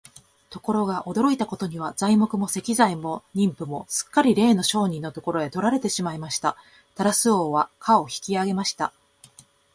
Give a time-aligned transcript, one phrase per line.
[0.49, 6.57] ところが、驚いたことには、材木も石材も人夫もすっかりれいの商人のところへ取られてしまいました。
[6.95, 8.93] タラス王は価を引き上げました。